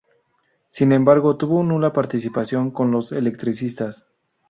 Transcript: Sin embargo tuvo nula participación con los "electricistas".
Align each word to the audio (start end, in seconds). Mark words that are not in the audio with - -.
Sin 0.67 0.93
embargo 0.93 1.37
tuvo 1.37 1.61
nula 1.61 1.93
participación 1.93 2.71
con 2.71 2.89
los 2.89 3.11
"electricistas". 3.11 4.07